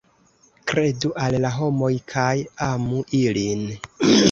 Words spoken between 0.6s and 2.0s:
Kredu al la homoj